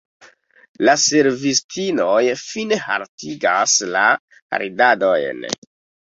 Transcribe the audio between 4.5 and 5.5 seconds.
ridadojn.